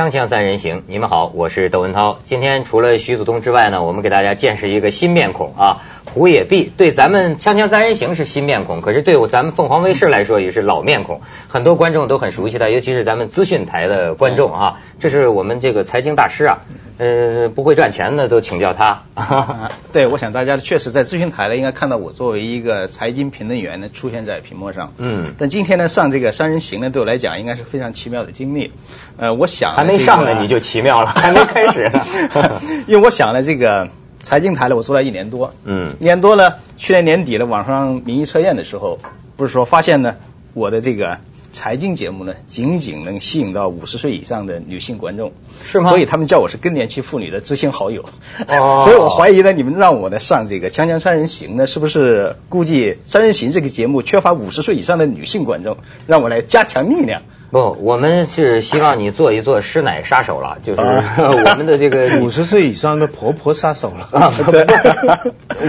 [0.00, 2.20] 锵锵三人行，你们好，我是窦文涛。
[2.24, 6.72] 今天除了徐祖东之外呢，我们给大家见识一个新面孔啊，胡也碧。
[6.74, 14.80] 对咱们锵锵三人行是新面孔，可是对咱们凤凰卫视来说也是老面孔，很多观众都很熟悉的，尤其是咱们资讯台的观众啊。
[15.00, 16.60] 这是我们这个财经大师啊，
[17.00, 19.04] 呃，不会赚钱的都请教他。
[19.90, 24.92] 对，我想大家确实在咨询台呢，应该看到我作为一个财经评论员呢出现在屏幕上。
[24.98, 28.72] 嗯，但今天呢上这个三人行呢，对我来讲应该是非常奇妙的经历。
[29.16, 32.04] 呃，我想还没上呢你就奇妙了，还没开始呢。
[32.86, 33.88] 因为我想呢，这个
[34.22, 35.54] 财经台呢，我做了一年多。
[35.64, 38.98] 嗯，一年多呢，去年年底呢，网上民意测验的时候，
[39.38, 40.16] 不是说发现呢，
[40.52, 41.16] 我的这个
[41.52, 45.32] 财经节目呢，仅仅能吸引到五十岁以上的女性观众。
[45.62, 48.04] 是吗所以他们叫我是更年期妇女的知心好友。
[48.48, 57.22] 哦 所以我怀疑呢，你们让我呢上这个《锵锵三人行》呢，是不是估计《三人行》这个节目缺乏五十岁以上的女性观众，让我来加强力量？
[57.50, 64.08] 不，我们是希望你做一做师奶杀手了，就是啊 我们的这个 五十岁以上的婆婆杀手了。
[64.12, 64.64] 啊，对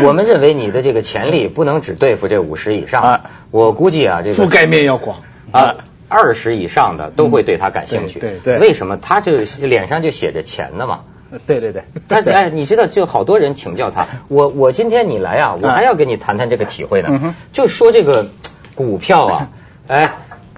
[0.06, 5.22] 我们认为你的这个潜力不能只对付这五十以上啊，我估计啊，这个覆盖面要广。
[5.52, 5.76] 啊
[6.08, 8.20] 二十以上的都会对他感兴趣。
[8.20, 8.98] 对对对为什么？
[8.98, 11.02] 他这脸上就写着钱的嘛。
[11.48, 11.84] 对对对。
[12.08, 17.36] 但是哎，你知道，就好多人请教他， 我我今天你来啊，我还要跟你谈谈这个体会呢。
[17.54, 18.28] 就说这个
[18.76, 19.50] 股票啊，
[19.88, 20.16] 哎。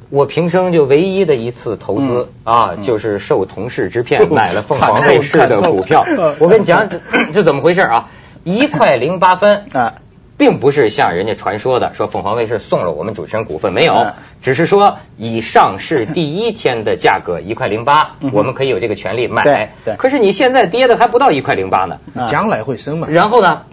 [0.10, 6.06] 我平生就唯一的一次投资、啊，就是受同事之骗 买了凤凰卫视的股票。
[6.40, 7.00] 我跟你讲，这
[7.34, 8.12] 这怎么回事啊？
[8.44, 9.96] 一块零八分啊，
[10.38, 19.44] 并不是像人家传说的说凤凰卫视送了我们主持人股份，没有嗯，只是说以上市第一天的价格一块零八我们可以有这个权利买。
[19.44, 22.00] 对对可是你现在跌的还不到一块零八呢。
[22.16, 23.08] 啊将来会升嘛？
[23.10, 23.64] 然后呢，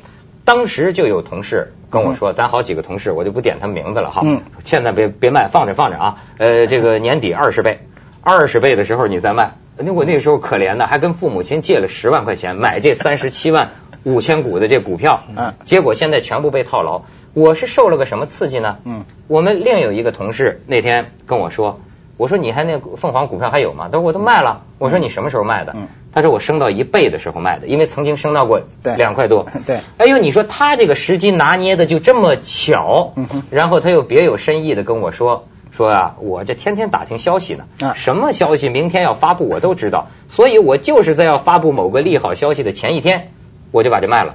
[0.45, 4.23] 当时就有同事跟我说，咱好几个同事，我就不点他们名字了哈。
[4.25, 6.17] 嗯现在别别卖，放着放着啊。
[6.39, 7.81] 呃，这个年底二十倍，
[8.21, 9.57] 二十倍的时候你再卖。
[9.83, 13.71] 那我那个时候可怜的，还跟父母亲借了十万块钱买这三十七万
[14.05, 17.03] 五千股的这股票，嗯结果现在全部被套牢。
[17.33, 18.79] 我是受了个什么刺激呢？
[18.85, 21.81] 嗯，我们另有一个同事那天跟我说，
[22.17, 23.89] 我说你还那个凤凰股票还有吗？
[23.91, 24.63] 他说我都卖了。
[24.79, 25.73] 我说你什么时候卖的？
[25.77, 28.63] 嗯他说我升到一倍的时候卖的，因为曾经升到过
[28.97, 29.47] 两块多。
[29.65, 35.47] 对哎呦，你说他这个时机拿捏的就这么巧，嗯哼然后他又别有深意的跟我说。
[35.71, 43.31] 说啊，我这天天打听消息呢，啊什么消息明天要发布我都知道，所以我就是在要发布某个利好消息的前一天，
[43.71, 44.35] 我就把这卖了。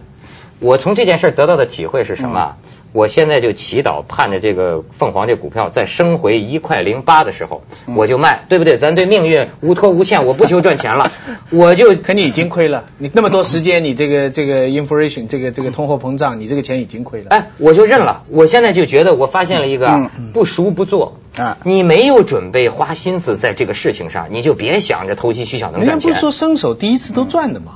[0.59, 2.57] 我从这件事儿得到的体会是什么啊？
[2.93, 8.77] 我现在就祈祷盼着这个凤凰这股票再升回一块零八的时候，嗯我就卖，对不对？
[8.77, 11.11] 咱对命运无托无欠，我不求赚钱了，
[11.51, 17.27] 我就可你已经亏了，你那么多时间，你这个这个 inflation 这个这个通货膨胀，你这个钱已经亏了。
[17.31, 18.23] 哎，我就认了。
[18.29, 26.19] 我现在就觉得，我发现了一个不熟不做啊你没有准备花心思在这个事情上，你就别想着投机取巧能赚钱人家不是。
[26.21, 27.73] 说新手第一次都赚的吗？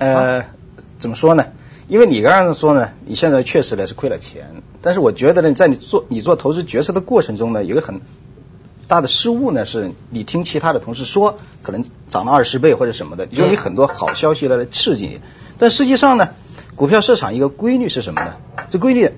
[0.00, 0.44] 呃，
[1.00, 1.46] 怎么说呢？
[1.88, 8.00] 因为你刚刚说呢，你现在确实呢是亏了钱，但是我觉得呢，在你做你做投资决策的过程中呢，有一个很
[8.86, 15.20] 大的失误呢，是你听其他的同事说可能涨了二十倍或者什么的，就你很多好消息来刺激你，
[15.58, 16.28] 但实际上呢，
[16.76, 18.36] 股票市场一个规律是什么呢？
[18.68, 19.10] 这规律，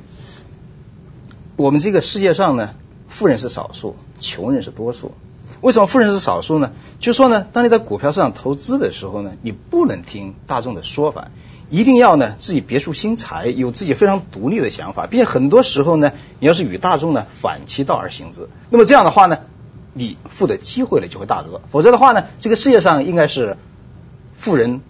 [1.56, 2.70] 我们这个世界上呢，
[3.08, 5.12] 富人是少数，穷人是多数。
[5.60, 6.72] 为什么富人是少数呢？
[6.98, 11.28] 就说呢，当你在股票市场投资的时候呢，你不能听大众的说法，
[11.72, 19.38] 一定要呢自己别出心裁，有自己非常独立的想法，并且很多时候呢，你要是与大众呢反其道而行之，那么这样的话呢，
[19.94, 23.56] 你富的机会呢就会大得多，否则的话呢，这个世界上应该是
[24.34, 24.82] 富人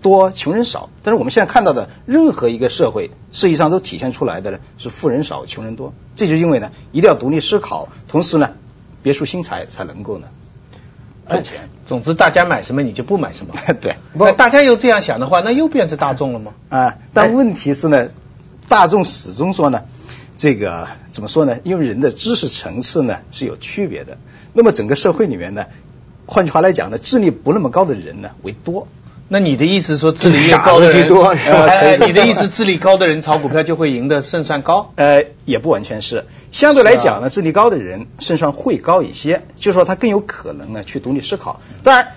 [0.00, 0.88] 多，穷人少。
[1.02, 5.94] 但是我们现在看到的任何一个社会，实际上都体现出来的呢是富人少，穷人多。
[6.14, 8.52] 这就因为呢，一定要独立思考，同时呢，
[9.02, 10.28] 别出心裁，才能够呢
[11.28, 11.68] 赚钱。
[11.86, 13.54] 总之，大家买什么你就不买什么。
[13.80, 16.52] 对那大家又这样想的话，那又变成大众了吗？
[16.68, 18.08] 啊，但问题是呢，
[18.68, 19.84] 大众始终说呢，
[20.36, 21.58] 这个怎么说呢？
[21.64, 24.18] 因为人的知识层次呢是有区别的。
[24.52, 25.66] 那么整个社会里面呢，
[26.26, 28.88] 换句话来讲呢，智力不那么高的人呢为多。
[29.30, 34.92] 那你的意思说智力越高的人傻子居多是吧哎哎 你的意思智力高的人炒股票就会赢得胜算高？
[34.96, 36.24] 呃，也不完全是。
[36.50, 41.60] 相对来讲呢，智力高的人胜算会高一些，就说他更有可能呢去独立思考。
[41.82, 42.14] 当然，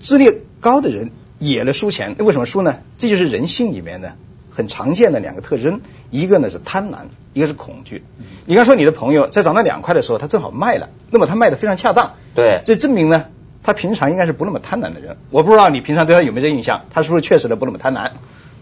[0.00, 2.78] 智力高的人也能输钱，为什么输呢？
[2.96, 4.12] 这就是人性里面呢
[4.50, 8.02] 很常见的两个特征，一个呢是贪婪，一个是恐惧。
[8.46, 13.26] 你刚说你的朋友在涨到两块的时候，他正好卖了，那么他卖的非常恰当，对这证明呢。
[13.68, 18.12] 他平常应该是不那么贪婪的人，我不知道你平常对他有没有这印象，他是不是确实的不那么贪婪？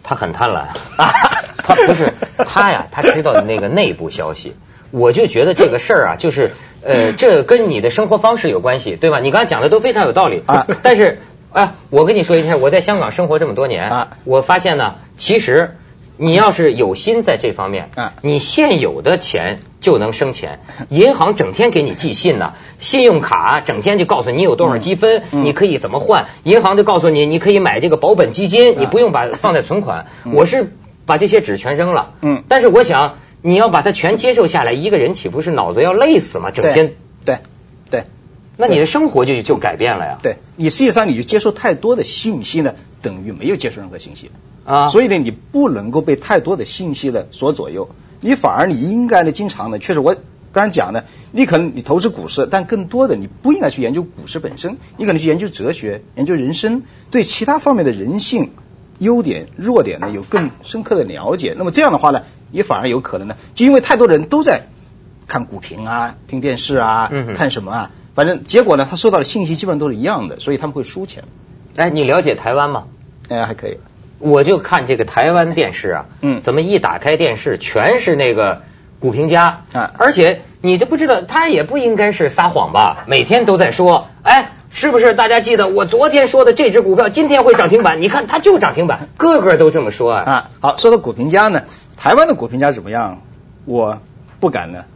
[0.02, 0.64] 他很贪婪，
[0.98, 4.56] 他不是他呀，他知道那个内部消息。
[4.90, 9.20] 我就觉得这个事儿啊，就是呃，这跟你的生活方式有关系，对吧？
[9.20, 11.20] 你刚才讲的都非常有道理啊但是
[11.52, 15.76] 啊，我跟你说一下，我在香港生活这么多年啊我发现呢，其实
[16.16, 20.60] 你要是有心在这方面啊你现有的钱就能生钱。
[20.88, 26.26] 银行整天给你寄信呢，信用卡整天就告诉你有多少积分，嗯你可以怎么换。
[26.42, 30.06] 银行就告诉你，你可以买这个保本基金，啊你不用把放在存款。
[30.24, 30.72] 我是
[31.04, 32.14] 把这些纸全扔了。
[32.22, 36.50] 嗯但是我想，你要把它全接受下来，一个人岂不是脑子要累死吗？
[36.50, 37.38] 整天，对对
[38.56, 40.18] 那你的生活就就改变了呀。
[40.22, 44.30] 对，你实际上你就接受太多的信息呢，等于没有接受任何信息。
[44.64, 47.88] 啊，所以呢，你不能够被太多的信息呢所左右，
[48.20, 50.16] 你反而你应该呢，经常呢，确实我
[50.52, 58.50] 刚才讲呢，你可能你投资股市，但更多的你不应该去研究股市本身，你可能去研究哲学、研究人生，对其他方面的人性
[58.98, 61.54] 优点、弱点呢有更深刻的了解。
[61.58, 64.62] 那么这样的话呢，你反而有可能呢，就因为太多人都在
[65.28, 71.22] 看股评啊、听电视啊、嗯看什么啊，反正结果呢，他收到的信息基本上都是一样的，所以他们会输钱。
[71.76, 72.84] 哎，你了解台湾吗？
[73.28, 73.78] 哎，还可以。
[74.18, 78.62] 我就看这个台湾电视啊，嗯怎么一打开电视全是那个
[78.98, 88.00] 股评家啊而且你都不知道他也不应该是撒谎吧，每天都在说，哎，是不是大家记得我昨天说的这只股票今天会涨停板？
[88.00, 90.22] 你看它就涨停板，个个都这么说啊。
[90.22, 91.64] 啊，好，说到股评家呢，
[91.98, 93.20] 台湾的股评家怎么样？
[93.66, 94.00] 我
[94.40, 94.86] 不敢呢，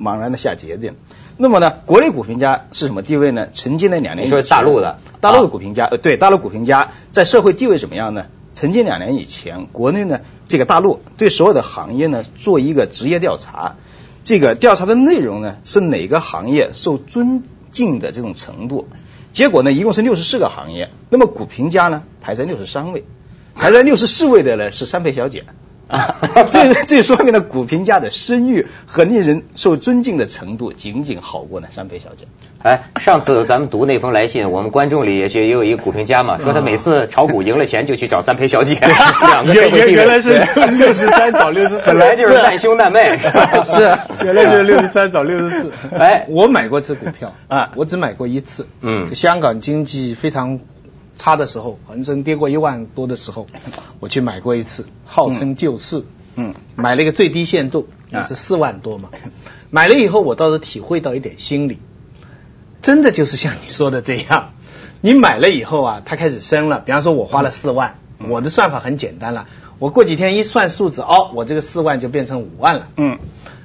[0.00, 0.94] 茫然的下结论。
[1.42, 3.48] 那么呢，国内股评家是什么地位呢？
[3.54, 8.26] 曾经的两年以前，你说大陆的大陆的股评家，呃，对，大陆股评家在社会地位怎么样呢？
[8.52, 13.76] 曾经两年以前，国内呢，这个大陆对所有的行业呢做一个职业调查，
[14.22, 17.42] 这个调查的内容呢是哪个行业受尊
[17.72, 18.88] 敬的这种程度。
[19.32, 23.06] 结果呢，一共是六十四个行业，那么股评家呢排在六十三位，
[23.54, 25.46] 排在六十四位的呢是三陪小姐。
[25.90, 26.14] 啊，
[26.50, 32.26] 这这说明了股评家的声誉和令人受尊敬的程度仅仅好过呢三陪小姐。
[32.62, 40.30] 哎，上次咱们读那封来信，我们观众里也是也有一个股评家嘛，说他每次炒股赢了钱就去找三陪小姐， 两个社会地位原原来是
[40.76, 43.62] 六十三找六十四，本来就是难兄难妹，是吧？
[43.64, 45.72] 是啊 原来就是六十三找六十四。
[45.98, 48.66] 哎我买过次股票啊我只买过一次。
[48.82, 50.60] 嗯香港经济非常
[51.20, 53.46] 差的时候，恒生跌过一万多的时候，
[54.00, 56.04] 我去买过一次，号称救市。
[56.36, 59.10] 嗯买了一个最低限度，啊也是四万多嘛。
[59.68, 61.78] 买了以后，我倒是体会到一点心理，
[62.80, 64.52] 真的就是像你说的这样，
[65.02, 66.78] 你买了以后啊，它开始升了。
[66.80, 72.88] 比方说，我花了四万，我的算法很简单了，我过几天一算数字，哦，我这个四万就变成五万了。
[72.96, 73.18] 嗯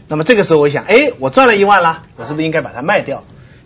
[0.08, 3.22] 那么这个时候我想，哎，我赚了一万啦，我是不是应该把它卖掉？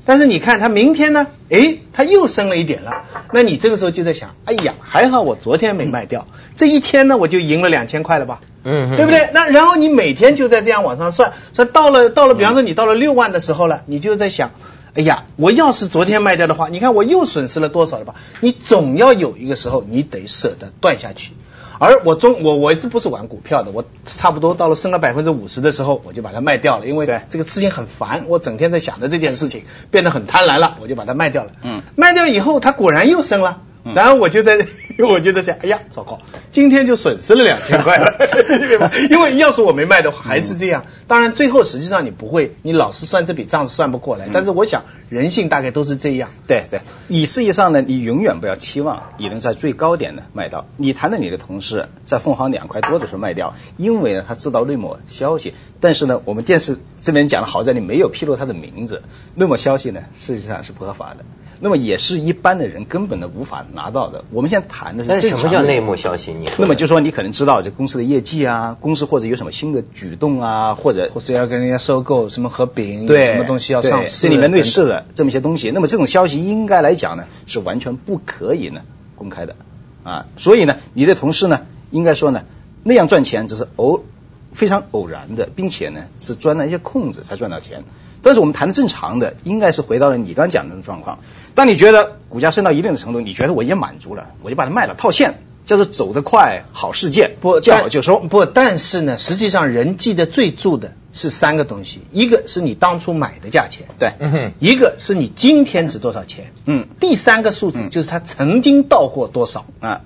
[0.05, 8.39] 但是你看它明天呢，哎，它又升了一点了，那你这个时候就在想，哎呀，还好我昨天没卖掉，这一天呢我就赢了两千块了吧？
[8.63, 9.29] 嗯，对不对？
[9.33, 14.51] 那然后你每天就在这样往上算，算到了到了，比方说你到了六万的时候了，你就在想，
[14.93, 18.15] 哎呀，我要是昨天卖掉的话，你看我又损失了多少了吧？
[18.41, 21.31] 你总要有一个时候，你得舍得断下去。
[21.79, 23.71] 而我中我我是不是玩股票的？
[23.71, 31.51] 我差不多到了升了百分之五十的时候，我就把它卖掉了，因为对这个事情很烦，我整天在想着这件事情，变得很贪婪了，我就把它卖掉了。
[31.63, 33.61] 嗯卖掉以后，它果然又升了。
[33.89, 34.67] 嗯然后我就在，
[34.99, 36.19] 我就在想，哎呀，糟糕，
[36.51, 38.91] 今天就损失了两千块了， 对吧？
[39.09, 40.85] 因为要是我没卖的话，还是这样。
[41.07, 44.29] 当然，最后实际上你不会，你老是算这笔账是算不过来。
[44.31, 46.29] 但是我想，人性大概都是这样。
[46.47, 50.67] 对对，你实际上呢，你永远不要期望你能在最高点呢卖到。
[50.77, 55.53] 你谈的你的同事在凤凰两块多的时候卖掉，因为呢他知道内幕消息。
[55.81, 59.01] 但是呢，我们电视这边讲的好在你没有披露他的名字，
[59.35, 61.23] 内幕消息呢实际上是不合法的。
[61.61, 64.23] 那么也是一般的人根本的无法拿到的。
[64.31, 66.33] 我们现在谈的是什么叫内幕消息？
[66.33, 78.81] 你那么就说你可能知道这公司的业绩啊，公司或者有什么新的举动啊，或者或者要跟人家收购什么合并，对什么东西要上市，这里面类似的这么一些东西，那么这种消息应该来讲呢，是完全不可以呢
[79.15, 79.55] 公开的
[80.03, 80.27] 啊。
[80.37, 82.43] 所以呢，你的同事呢，应该说呢，
[82.83, 84.05] 那样赚钱只是偶
[84.53, 87.83] 非常偶然的，并且呢是钻了一些空子才赚到钱。
[88.21, 91.19] 但是我们谈的正常的，应该是回到了你刚刚讲的那种状况。
[91.55, 95.35] 当你觉得股价升到一定的程度，你觉得我已经满足了，我就把它卖了套现，
[95.65, 98.19] 叫做走得快，好事件，不见好就收。
[98.19, 106.87] 不，但是呢，实际上人记得最住的是三个东西，一个是你当初买的价钱，对，嗯，一个是你今天值多少钱，嗯。
[106.99, 109.65] 第三个数字嗯就是它曾经到过多少。
[109.79, 110.01] 啊，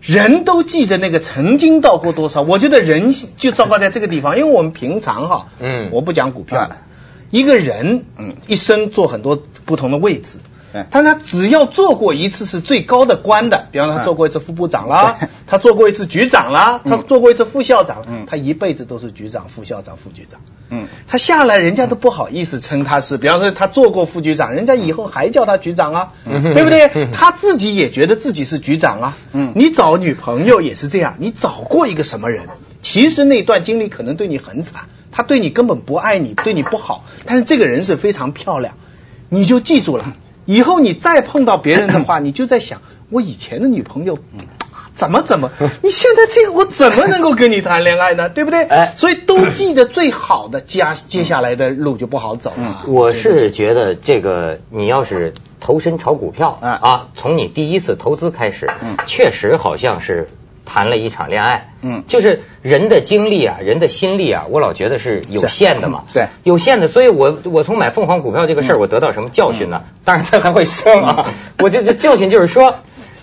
[0.00, 5.90] 人都记得那个曾经到过多少，我觉得人就糟糕在这个地方，因为我们平常哈，嗯。
[5.92, 6.78] 我不讲股票的啊，
[7.30, 10.38] 一个人，嗯一生做很多不同的位置
[10.70, 20.40] 对，但他只要做过一次是最高的官的，比方说他啊做过一次副部长啦对， 他做过一次局长啦，嗯他做过一次副校长嗯，他一辈子都是局长、副校长、副局长。
[20.70, 27.08] 嗯他下来人家都不好意思称他是，比方说他做过副局长，人家以后还叫他局长啊，对不对？
[27.14, 29.16] 他自己也觉得自己是局长啊。
[29.32, 32.46] 嗯你找女朋友也是这样，你找过一个什么人？
[32.82, 38.74] 其实那段经历可能对你很惨，他对你根本不爱你，对你不好，但是这个人是非常漂亮，
[39.28, 40.14] 你就记住了。
[40.44, 44.18] 以后你再碰到别人的话， 你就在想，我以前的女朋友。
[44.96, 45.52] 怎么怎么？
[45.84, 48.28] 你现在这个我怎么能够跟你谈恋爱呢？
[48.30, 48.64] 对不对？
[48.64, 52.82] 哎所以都记得最好的，接接下来的路就不好走了。
[52.88, 60.28] 我是觉得这个，你要是投身炒股票嗯啊，从你第一次投资开始嗯，确实好像是
[60.68, 61.70] 谈了一场恋爱。
[61.80, 66.04] 嗯就是人的精力啊，人的心力啊，我老觉得是有限的嘛。
[66.12, 69.82] 对有限的，所以我我从买凤凰股票这个事儿，我得到什么教训呢？
[70.04, 71.26] 当然它还会升啊。
[71.58, 72.74] 我就这教训就是说。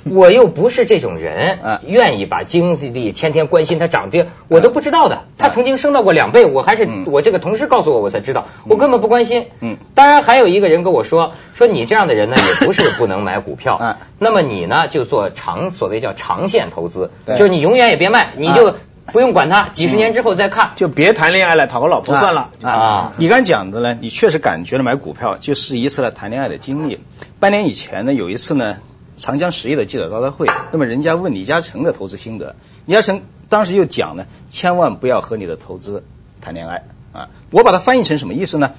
[0.13, 5.23] 我又不是这种人嗯，愿意把精力天天关心它涨跌，我都不知道的。
[5.37, 7.05] 它曾经升到过两倍，我还是嗯。
[7.07, 9.47] 我这个同事告诉我，我才知道，我根本不关心。
[9.61, 9.77] 嗯。
[9.95, 13.79] 当然还有一个人跟我说，说你这样的人呢， 也不是不能买股票。
[13.81, 18.75] 嗯，那么你呢就做长，所谓叫长线投资，就是你永远也别卖，你就
[19.11, 20.71] 不用管它，几十年之后再看。
[20.75, 22.51] 就别谈恋爱了，讨个老婆算了。
[22.61, 23.13] 啊。
[23.17, 26.99] 你刚才讲的呢，你确实感觉了买股票就是一次了谈恋爱的经历。
[27.39, 28.77] 半年以前呢，有一次呢，
[29.17, 32.55] 长江实业的记者招待会，那么人家问李嘉诚的投资心得，
[32.85, 36.03] 李嘉诚当时就讲呢，千万不要和你的投资
[36.41, 37.29] 谈恋爱啊。
[37.51, 38.73] 我把它翻译成什么意思呢？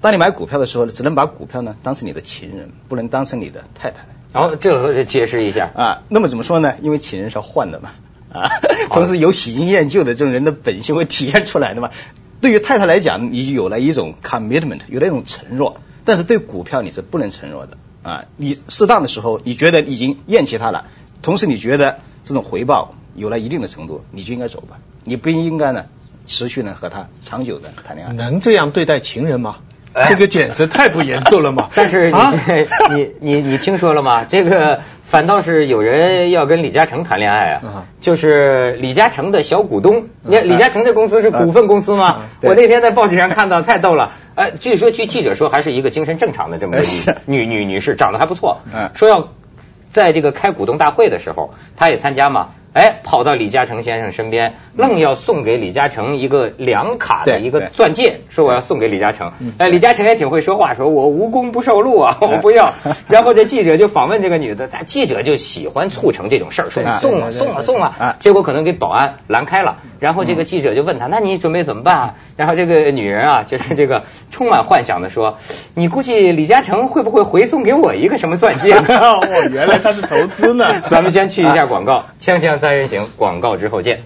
[0.00, 6.02] 当你买股票的时候，只能把股票呢当成你的情人，不能当成你的太太然后这个解释一下，啊。
[6.08, 6.74] 那么怎么说呢？
[6.80, 7.90] 因为情人是要换的嘛
[8.32, 8.48] 啊，
[8.90, 11.90] 同时有喜新厌旧的这种人的本性会体现出来的嘛。
[12.40, 18.24] 对于太太来讲，你就有了一种 commitment，有了一种承诺，但是对股票你是不能承诺的啊。
[18.36, 20.86] 你适当的时候，你觉得已经厌弃他了，
[21.22, 24.78] 同时你觉得这种回报有了一定的程度，你就应该走吧。
[25.04, 25.86] 你不应该呢
[26.26, 28.12] 持续呢和他长久的谈恋爱。
[28.12, 29.56] 能这样对待情人吗？
[29.92, 31.68] 哎这个简直太不严肃了嘛！
[31.74, 32.32] 但是你、啊
[32.90, 34.24] 你你你听说了吗？
[34.28, 40.06] 这个反倒是有人要跟李嘉诚谈恋爱啊啊，就是李嘉诚的小股东。
[40.22, 42.22] 你看李嘉诚这公司是股份公司吗？
[42.42, 44.12] 我那天在报纸上看到，太逗了。
[44.36, 48.60] 哎，据说据记者说，还是一个精神正常的这么一个女女女士，长得还不错。
[48.72, 49.28] 嗯说要
[49.90, 52.50] 在这个开股东大会的时候，她也参加嘛。
[52.72, 59.32] 哎，跑到李嘉诚先生身边，愣要送给李嘉诚一个两卡的一个钻戒，说我要送给李嘉诚。
[59.40, 62.72] 嗯哎，李嘉诚也挺会说话，说我无功不受禄啊，我不要。
[63.08, 69.78] 然后这记者就访问这个女的，但记者就喜欢促成这种事儿，说对送啊送啊送啊啊，结果可能给保安拦开了。
[69.98, 72.14] 然后这个记者就问他，那你准备怎么办啊？
[72.36, 75.38] 然后这个女人啊，就是这个充满幻想的说，
[75.74, 78.74] 你估计李嘉诚会不会回送给我一个什么钻戒？
[78.78, 80.82] 哦，原来他是投资呢。
[80.88, 84.02] 咱们先去一下广告，锵锵三人行，广告之后见。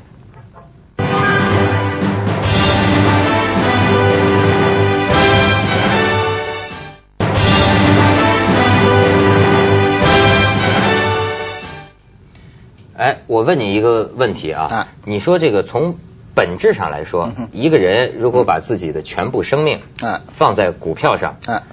[12.97, 15.97] 哎，我问你一个问题啊，啊你说这个从
[16.37, 21.65] 本质上来说，嗯一个人如果把自己的全部生命啊放在股票上，啊，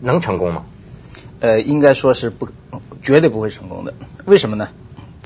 [0.00, 0.64] 能成功吗？
[1.38, 2.48] 呃，应该说是不，
[3.02, 3.94] 绝对不会成功的。
[4.24, 4.68] 为什么呢？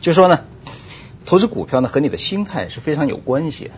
[0.02, 0.40] 就说呢，
[1.26, 3.71] 投资股票呢和你的心态是非常有关系。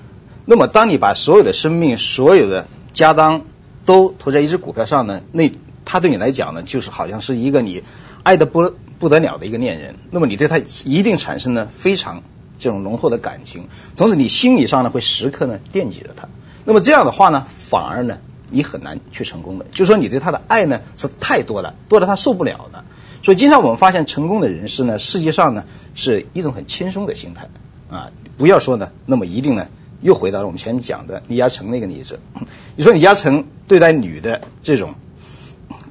[0.45, 3.43] 那么，当你把所有的生命、所有的家当
[3.85, 5.51] 都投在一只股票上呢，那
[5.85, 7.83] 它对你来讲呢，就是好像是一个你
[8.23, 9.97] 爱的不不得了的一个恋人。
[10.11, 12.23] 那么，你对他一定产生了非常
[12.59, 16.29] 这种浓厚的感情，同时你心理上呢会时刻呢惦记着他。
[16.65, 18.19] 那么这样的话呢，反而呢
[18.51, 19.65] 你很难去成功的。
[19.73, 22.85] 就说你对他的爱呢是太多了，多的他受不了的。
[23.29, 27.51] 所以经常我们发现成功的人士呢，实际上呢是一种很轻松的心态
[27.91, 29.69] 啊，不要说呢，那么一定呢。
[30.01, 32.21] 又回到了我们前面讲的李嘉诚那个例子，
[32.75, 34.95] 你说李嘉诚对待女的这种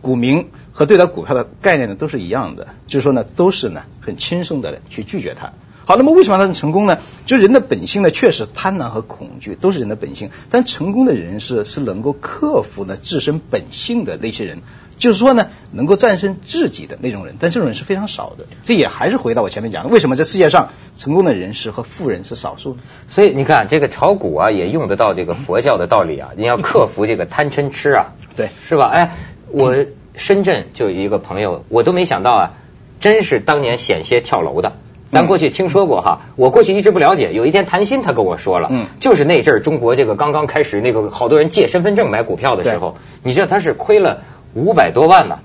[0.01, 5.53] 股民和对待股票的概念呢都是一样的，就是说呢都是呢很轻松的去拒绝她。
[5.87, 6.99] 好，那么为什么他能成功呢？
[7.25, 14.63] 就人的本性呢，确实贪婪和恐惧都是人的本性，但成功的人士是能够克服呢自身本性的那些人，
[14.97, 18.47] 就是说呢能够战胜自己的那种人，但这种人是非常少的。
[18.63, 22.81] 这也还是回到我前面讲的，为什么这世界上成功的人士和富人是少数呢？
[23.07, 26.31] 所以你看，这个炒股啊，也用得到这个佛教的道理啊。
[26.35, 28.87] 你要克服这个贪嗔痴啊， 对是吧？
[28.87, 29.15] 哎，
[29.51, 29.73] 我
[30.15, 32.53] 深圳就有一个朋友，我都没想到啊，
[32.99, 34.73] 真是当年险些跳楼的。
[35.09, 37.31] 咱过去听说过哈，我过去一直不了解。
[37.33, 44.21] 有一天谭鑫他跟我说了，嗯就是那阵儿中国这个刚刚开始那个好多人借身份证买股票的时候，你知道他是亏了
[44.53, 45.39] 五百多万呢。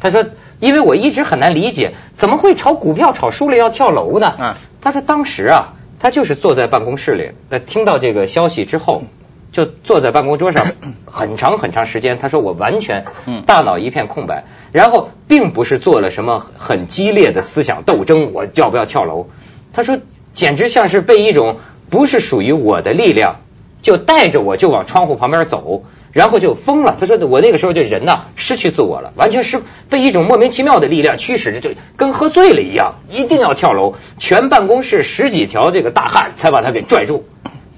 [0.00, 0.24] 他说，
[0.60, 4.34] 因为我一直很难理解，怎么会炒股票炒输了要跳楼呢？
[4.38, 9.04] 嗯他说当时啊，他就是坐在办公室里，那听到这个消息之后，
[9.52, 10.66] 就坐在办公桌上
[11.06, 12.18] 很长很长时间。
[12.18, 19.28] 他说我完全嗯大脑一片空白，然后并不是做了什么很激烈的思想斗争，我要不要跳楼？
[19.72, 19.98] 他说
[20.34, 21.58] 简直像是被一种
[21.90, 23.40] 不是属于我的力量
[23.82, 25.84] 就带着我就往窗户旁边走。
[26.12, 33.94] 然后就疯了，他说我那个时候就人呐失去自我了，完全是被一种莫名其妙的力量驱使着，就跟喝醉了一样，一定要跳楼。
[34.18, 37.24] 全办公室十几条这个大汉才把他给拽住。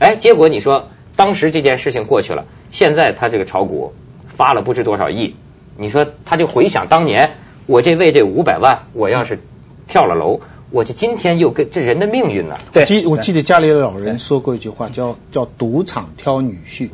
[0.01, 3.95] 哎，结果你说当时这件事情过去了，现在他这个炒股
[4.37, 5.37] 发了不知多少亿，
[5.77, 7.35] 你说他就回想当年
[7.67, 9.39] 我这为这五百万，我要是
[9.87, 10.41] 跳了楼，
[10.71, 12.57] 我这今天又跟这人的命运呢？
[12.73, 16.91] 对我记我记得家里的老人说过一句话，叫叫赌场挑女婿，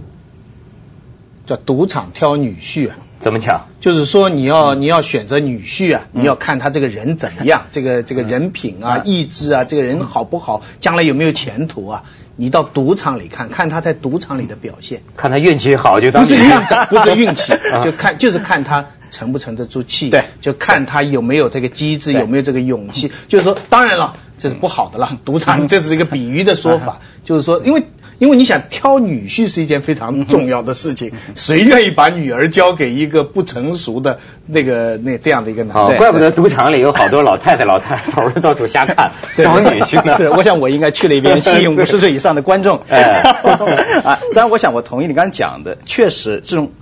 [1.46, 2.96] 叫赌场挑女婿啊。
[3.20, 3.66] 怎么讲？
[3.80, 12.04] 就是说你要你要选择女婿啊，你要看他这个人怎么样，这个这个人品啊、嗯意志啊，这个人好不好，将来有没有前途啊？
[12.36, 17.84] 你到赌场里看看他在赌场里的表现，看他运气好就当不是运气， 不是运气，啊。
[17.84, 20.24] 就看就是看他沉不沉得住气，对。
[20.40, 23.12] 就看他有没有这个机智，有没有这个勇气。
[23.28, 27.84] 就是说，当然了，这是不好的了，赌场这是一个比喻的说法，就是说，因为。
[28.20, 35.94] 因为你想挑女婿是一件非常重要的事情，谁愿意把女儿交给一个不成熟的那个那这样的一个男哦，的？
[35.94, 40.14] 对怪不得赌场里有好多老太太、老太 头儿到处瞎看对找女婿呢。
[40.14, 42.82] 是，我想我应该去那边吸引五十岁以上的观众。
[42.88, 43.22] 哎
[44.04, 46.72] 啊，当然，我想我同意你刚才讲的，确实这种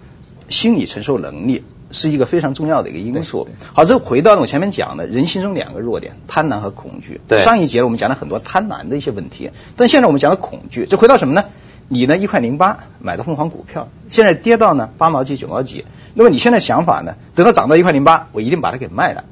[0.49, 3.49] 心理承受能力是一个非常重要的一个因素。
[3.73, 7.21] 好，这回到我前面讲的，人心中两个弱点，贪婪和恐惧。
[7.29, 11.45] 对上一节我们讲了很多贪婪的一些问题，但现在我们讲的恐惧，这回到什么呢？
[11.89, 17.17] 你呢一块零八买的凤凰股票，现在跌到呢八毛几九毛几，那么你现在想法呢？
[17.35, 19.25] 等到涨到一块零八，我一定把它给卖了。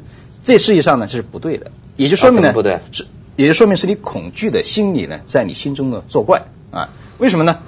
[0.42, 6.88] 这实际上呢这是不对的，也就说明呢、啊不对是，也就说明是你恐惧的心理呢，在你心中呢作怪啊？
[7.18, 7.58] 为什么呢？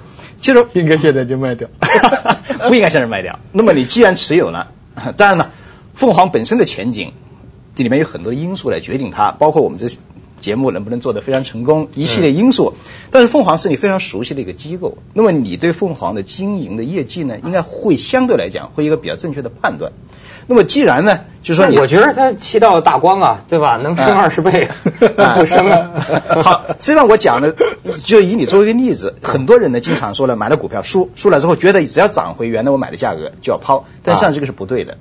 [0.41, 1.67] 其实应该现在就卖掉。
[2.67, 3.39] 不应该现在卖掉。
[3.51, 4.71] 那么你既然持有了，
[5.17, 5.51] 当然了，
[5.93, 7.13] 凤凰本身的前景，
[7.75, 9.87] 这里面有很多因素来决定它，包括我们这
[10.39, 12.73] 节目能不能做得非常成功，一系列因素。
[13.11, 19.91] 但是凤凰是你非常熟悉的一个机构，那么你对凤凰的经营的业绩呢，应该会相对来讲会有一个比较正确的判断。
[20.47, 23.77] 那么既然呢，就说你我觉得他七道大光啊，对吧？
[23.77, 24.67] 能升哎二十倍，
[25.15, 25.91] 哎 不升啊。
[26.41, 27.55] 好，实际上我讲的
[28.03, 34.97] 就以你作为一个例子，很多人呢经常说了买了股票输输了之后，觉得只要涨回原来我买的价格就要抛，但实际上这个是不对的。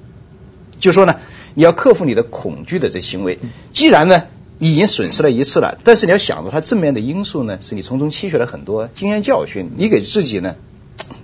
[0.80, 1.14] 就说呢，
[1.54, 3.38] 你要克服你的恐惧的这行为。
[3.72, 4.24] 既然呢
[4.58, 10.56] 你已经损失了一次了，但是你要想到它正面的因素呢，是你从中吸取了很多经验教训，你给自己呢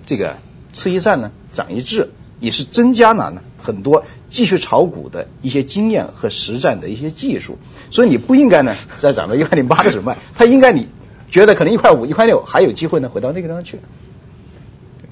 [0.05, 0.37] 这个
[0.73, 7.57] 吃一堑呢长一智，也是增加了呢很多继续炒股的一些经验和实战的一些技术。
[7.91, 10.87] 所以你不应该呢再涨到一块零八的时候卖，它应该你
[11.29, 13.79] 觉得可能一块五、一块六还有机会呢回到那个地方去。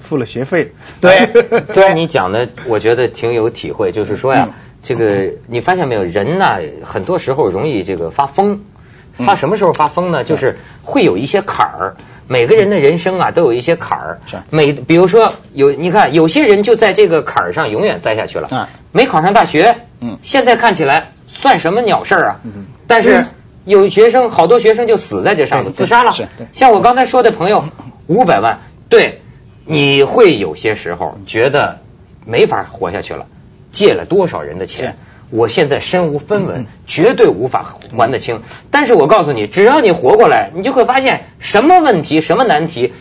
[0.00, 0.72] 付了学费。
[1.00, 1.26] 对
[1.74, 3.90] 对你讲的，我觉得挺有体会。
[3.90, 8.52] 就是说呀，嗯这个你发现没有，人呢，很多时候容易这个发疯。
[8.52, 10.24] 嗯发什么时候发疯呢？
[10.24, 11.94] 就是会有一些坎儿。
[12.26, 14.18] 每个人的人生啊，都有一些坎儿。
[14.26, 18.48] 是每比如说有，你看有些人就在这个坎儿上永远栽下去了。
[18.50, 19.76] 嗯没考上大学。
[20.00, 22.40] 嗯现在看起来算什么鸟事儿啊？
[22.42, 23.26] 嗯但是嗯
[23.66, 26.10] 有学生，好多学生就死在这上头，对自杀了。
[26.10, 27.68] 是对像我刚才说的朋友，
[28.08, 29.22] 五百万，对，
[29.64, 31.78] 你会有些时候觉得
[32.26, 33.26] 没法活下去了，
[33.74, 34.96] 借了多少人的钱，
[35.28, 38.40] 我现在身无分文，绝对无法还得清。
[38.70, 42.92] 但是我告诉你，只要你活过来，你就会发现什么问题、什么难题，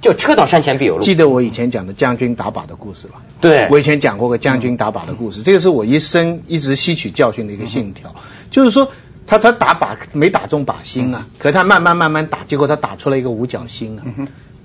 [0.00, 1.02] 就车到山前必有路。
[1.02, 3.22] 记得我以前讲的将军打靶的故事吧？
[3.40, 8.14] 对，我以前讲过个将军打靶的故事，这个是我一生一直吸取教训的一个信条，
[8.50, 8.92] 就是说
[9.26, 14.04] 他他打靶没打中靶心啊，可他慢慢慢慢打，结果他打出了一个五角星啊。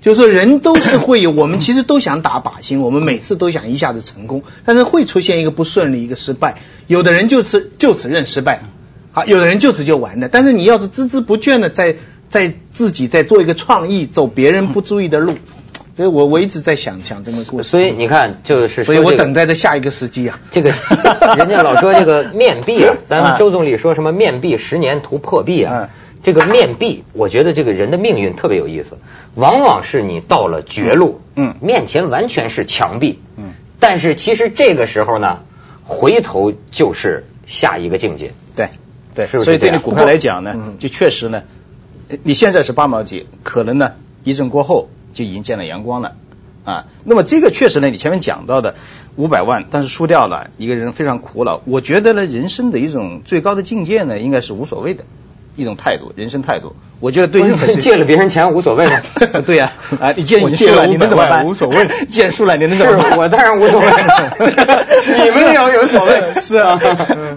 [0.04, 6.58] 就是说人都是会有，我们 其实都想打靶心，我们每次都想一下子成功，但是会出现一个不顺利，一个失败。
[6.86, 8.64] 有的人就此就此认失败，
[9.12, 10.28] 好，有的人就此就完了。
[10.28, 11.96] 但是你要是孜孜不倦的在
[12.28, 15.36] 在自己在做一个创意，走别人不注意的路，
[15.96, 17.70] 所以我我一直在想想这个故事。
[17.70, 20.38] 所以你看，就是所以我等待着下一个时机啊。
[20.50, 20.68] 这个
[21.38, 25.88] 人家老说这个面壁啊， 咱们周总理说什么面壁十年图破壁啊嗯。
[26.24, 28.98] 这个面壁，我觉得这个人的命运特别有意思，
[29.36, 35.40] 往往是你到了绝路，嗯面前完全是墙壁，嗯，但是其实这个时候呢，
[35.84, 38.32] 回头就是下一个境界。
[38.56, 38.70] 对
[39.14, 41.42] 对，是不是所以对你这样股票来讲呢嗯，就确实呢，
[42.08, 43.92] 呃你现在是八毛几，可能呢
[44.24, 46.16] 一阵过后就已经见了阳光了
[46.64, 46.86] 啊。
[47.04, 48.76] 那么这个确实呢，你前面讲到的
[49.16, 51.60] 五百万，但是输掉了，一个人非常苦恼。
[51.66, 55.04] 我觉得呢，人生的一种最高的境界呢，应该是无所谓的
[55.56, 56.74] 一种态度，人生态度。
[57.04, 58.98] 我觉得对任何 借了别人钱无所谓吗？
[59.44, 61.44] 对呀、啊，你借我你输了，借了你能怎么办？
[61.44, 63.18] 无所谓 借人输了，你能怎是么办？
[63.18, 63.86] 我当然无所谓，
[65.22, 66.40] 你们要有所谓。
[66.40, 66.80] 是啊，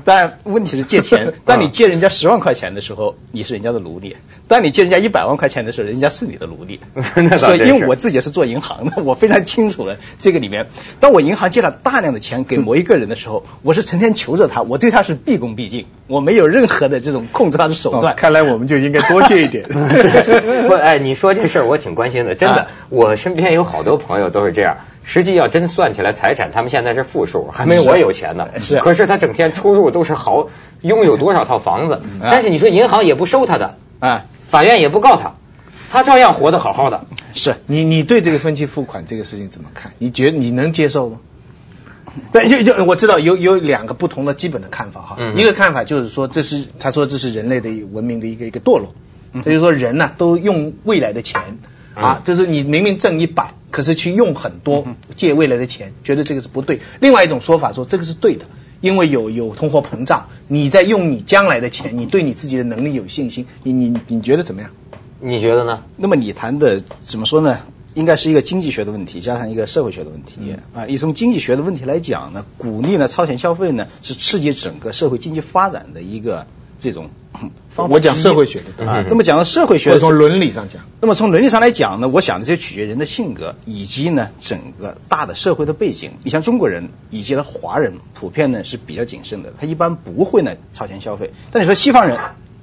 [0.06, 4.14] 但问题是借钱，当你借人家十万块钱的时候，你是人家的奴隶；
[4.48, 6.80] 当你借人家一百万块钱的时候，人家是你的奴隶。
[7.16, 10.68] 那所以，因为我自己是做银行的，我非常清楚了这个里面。
[11.02, 18.14] 当我银行借了大量的钱给某一个人的时候，我是成天求着他，我对他是毕恭毕敬，我没有任何的这种控制他的手段。
[18.14, 19.57] 哦看来我们就应该多借一点。
[20.68, 24.78] 不，哎，你说这事儿我挺关心的，真的，啊我身边有好多朋友都是这样。
[25.04, 28.50] 实际要真算起来财产，他们现在是负数，还没是我有钱呢。
[28.60, 30.50] 是可是他整天出入都是好，
[30.82, 35.36] 拥有多少套房子，啊但是你说银行也不收他的，啊，法院也不告他，
[35.90, 37.06] 他照样活得好好的。
[37.34, 37.56] 是。
[37.68, 39.94] 你你对这个分期付款这个事情怎么看？
[39.98, 41.18] 你觉得你能接受吗？
[41.20, 41.24] 嗯
[42.34, 45.16] 对，就就我知道有有两个不同的基本的看法哈。
[45.20, 51.58] 嗯一个看法就是说，这是他说这是人类的文明的一个一个堕落，嗯他就说人呢、都用未来的钱
[51.94, 56.82] 啊，就是你明明挣一百，可是去用很多嗯借未来的钱，觉得这个是不对。
[57.00, 58.46] 另外一种说法说这个是对的。
[58.80, 64.70] 因为有有通货膨胀，你在用你将来的钱，你对你自己的能力有信心，你你你觉得怎么样？
[65.20, 65.84] 你觉得呢？
[65.96, 67.58] 那么你谈的怎么说呢？
[67.96, 70.86] 应该是一个经济学的问题，加上一个社会学的问题、嗯啊。
[70.86, 76.46] 你从经济学的问题来讲呢，鼓励呢超前消费呢，是刺激整个社会经济发展的一个
[76.80, 77.10] 这种
[77.42, 77.94] 嗯方法。
[77.94, 79.06] 我讲社会学的啊嗯。
[79.10, 86.12] 那么讲到社会学从伦理上讲，那么从伦理上来讲呢，我想这就取决人的性格以及呢整个大的社会的背景。
[86.24, 91.32] 你像中国人以及呢华人，普遍呢是比较谨慎的，他一般不会呢超前消费。
[91.52, 92.18] 但你说西方人，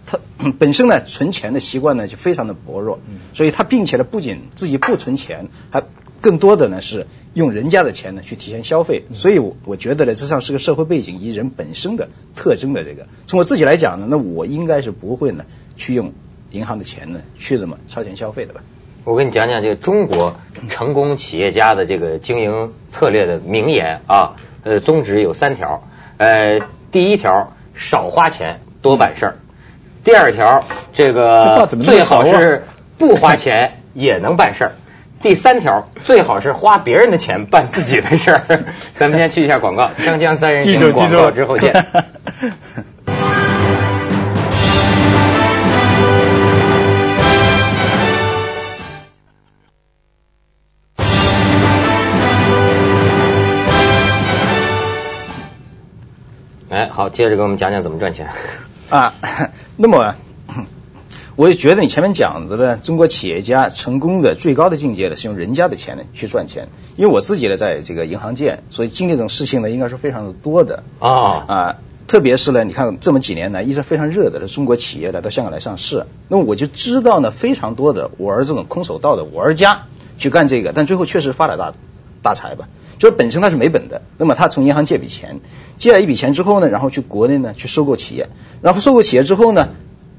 [0.07, 0.19] 他
[0.59, 2.99] 本身呢存钱的习惯呢就非常的薄弱，
[3.33, 5.83] 所以他并且呢不仅自己不存钱，还
[6.25, 9.03] 更多的呢是用人家的钱呢去提前消费。
[9.13, 13.07] 所以我我觉得呢，这上是个社会背景以及人本身的特征的这个。
[13.27, 15.45] 从我自己来讲呢，那我应该是不会呢
[15.77, 16.15] 去用
[16.51, 18.63] 银行的钱呢去这么超前消费的吧。
[19.05, 20.37] 我跟你讲讲这个中国
[20.71, 26.61] 成功企业家的这个经营策略的名言啊，呃，宗旨有三条，呃，
[26.91, 29.37] 第一条少花钱多办事儿，
[30.05, 32.65] 第二条这这个最好是
[32.97, 34.73] 不花钱也能办事儿。
[35.25, 38.43] 第三条，最好是花别人的钱办自己的事儿。
[38.95, 41.73] 咱们先去一下广告， 锵锵三人行广告之后见。
[56.69, 58.29] 哎，好，接着给我们讲讲怎么赚钱。
[58.91, 59.15] 啊，
[59.79, 60.15] 那么
[61.37, 66.69] 我也觉得你前面讲的呢，中国企业家成功的最高的境界呢，是用人家的钱呢去赚钱。
[66.97, 70.85] 因为我自己呢在这个银行界，所以经历这种事情呢，应该是非常的多的。
[71.01, 81.75] 哦，啊，特别是呢，你看这么几年来一直非常热的中国企业来到香港来上市，那么我就知道呢，非常多的玩这种空手道的玩家去干这个，但最后确实发了大
[82.23, 82.69] 大财吧。
[83.01, 85.41] 就是本身他是没本的，那么他从银行借笔钱，
[85.79, 88.29] 借了一笔钱之后呢，然后去国内呢去收购企业，
[88.63, 89.71] 然后收购企业之后呢，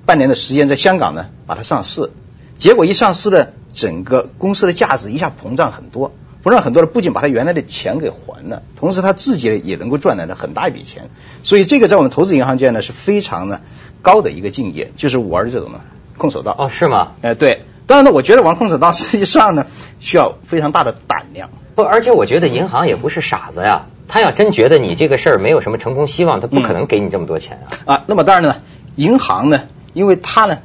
[0.05, 2.11] 半年的时间在香港呢把它上市，
[2.57, 6.13] 结果一上市呢，整个公司的价值一下膨胀很多，
[6.43, 11.09] 膨胀很多的，不仅把他原来的钱给还了，同时他自己也能够赚来了很大一笔钱，
[11.43, 13.61] 所以这个在我们投资银行界呢是非常呢
[14.01, 15.81] 高的一个境界，就是玩这种呢
[16.17, 16.55] 空手道。
[16.57, 17.13] 哦，是吗？
[17.21, 19.65] 哎、对，当然呢，我觉得玩空手道实际上呢
[19.99, 21.49] 需要非常大的胆量。
[21.73, 27.95] 不，而且我觉得银行也不是傻子呀，他要真觉得你这个事儿没有什么成功希望，他不可能给你这么多钱啊。
[27.95, 28.55] 啊，那么当然呢，
[28.95, 29.63] 银行呢，
[29.95, 30.59] 因为他呢，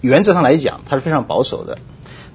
[0.00, 1.78] 原则上来讲，他是非常保守的，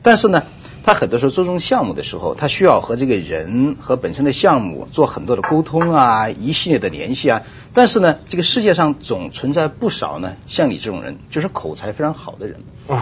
[0.03, 0.43] 但是呢，
[0.83, 7.41] 他很多时候做这种项目的时候，他需要和这个人和本身的项目做很多的沟通啊，一系列的联系啊。
[7.73, 12.59] 但是呢，这个世界上总存在不少呢，像你这种人，就是口才非常好的人。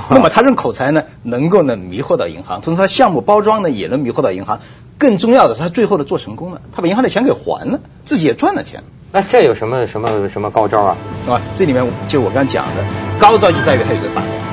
[0.10, 4.62] 那么他这种口才呢，能够呢迷惑到银行，同时他项目包装呢也能迷惑到银行。
[4.98, 8.84] 更重要的是，他最后呢做成功了，他把银行的钱给还了，自己也赚了钱。
[9.16, 10.98] 那这有什么什么什么高招啊？
[11.30, 12.84] 啊，这里面就我刚刚讲的
[13.20, 14.44] 高招就在于他有这个胆量，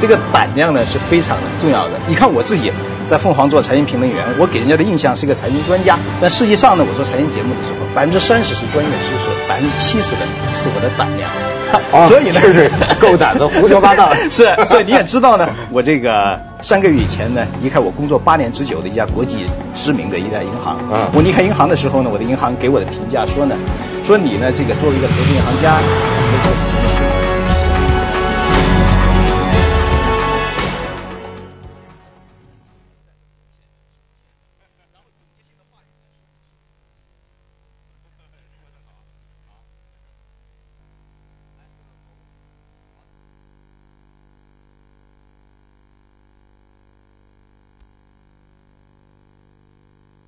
[0.00, 1.92] 这个胆量呢是非常的重要的。
[2.08, 2.72] 你看我自己
[3.06, 10.26] 在凤凰做财经评论员，我给人家的印象是一个财经专家，但实际上呢，我做财经节目的时候，百分之三十是专业知识，百分之七十的
[10.56, 11.30] 是我的胆量。
[12.08, 20.78] 所以呢，就是够胆子胡说八道 是，所以你也知道呢， 我这个三个月以前呢，离开我工作八年之久的一家国际知名的一家银行。
[20.92, 23.56] 嗯我离开银行的时候呢，我的银行给我的评价说呢，
[24.04, 25.76] 说你呢这个作为一个投资银行家，